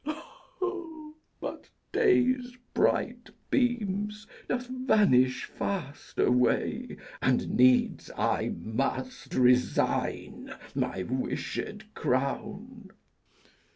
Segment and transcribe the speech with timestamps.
[1.39, 11.93] But day's bright beams doth vanish fast away, And needs I must resign my wished
[11.93, 12.89] crown.